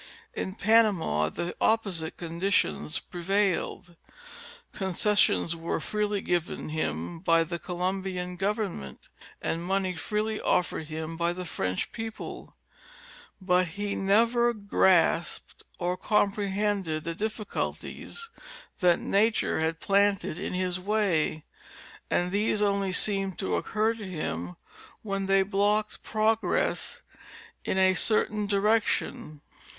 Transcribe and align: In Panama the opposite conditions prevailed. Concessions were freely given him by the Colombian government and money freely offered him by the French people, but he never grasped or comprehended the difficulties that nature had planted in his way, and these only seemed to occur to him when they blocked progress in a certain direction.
In 0.33 0.53
Panama 0.55 1.29
the 1.29 1.55
opposite 1.61 2.17
conditions 2.17 2.97
prevailed. 2.97 3.95
Concessions 4.73 5.55
were 5.55 5.79
freely 5.79 6.21
given 6.21 6.69
him 6.69 7.19
by 7.19 7.43
the 7.43 7.59
Colombian 7.59 8.35
government 8.35 9.09
and 9.43 9.63
money 9.63 9.95
freely 9.95 10.41
offered 10.41 10.87
him 10.87 11.15
by 11.17 11.33
the 11.33 11.45
French 11.45 11.91
people, 11.91 12.55
but 13.39 13.67
he 13.77 13.93
never 13.95 14.55
grasped 14.55 15.65
or 15.77 15.95
comprehended 15.95 17.03
the 17.03 17.13
difficulties 17.13 18.27
that 18.79 18.97
nature 18.97 19.59
had 19.59 19.79
planted 19.79 20.39
in 20.39 20.55
his 20.55 20.79
way, 20.79 21.45
and 22.09 22.31
these 22.31 22.59
only 22.59 22.91
seemed 22.91 23.37
to 23.37 23.53
occur 23.53 23.93
to 23.93 24.07
him 24.09 24.55
when 25.03 25.27
they 25.27 25.43
blocked 25.43 26.01
progress 26.01 27.03
in 27.63 27.77
a 27.77 27.93
certain 27.93 28.47
direction. 28.47 29.41